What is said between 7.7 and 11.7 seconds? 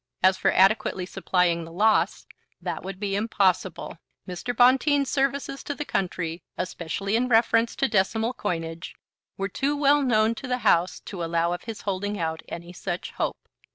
to decimal coinage, were too well known to the House to allow of